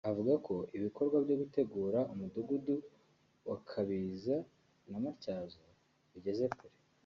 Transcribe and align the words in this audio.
avuga 0.09 0.33
ko 0.47 0.55
ibikorwa 0.77 1.17
byo 1.25 1.35
gutegura 1.41 1.99
umudugudu 2.13 2.75
wa 3.47 3.57
Kabiza 3.69 4.35
na 4.89 4.97
Matyazo 5.03 5.63
bigeze 6.13 6.45
kure 6.57 6.77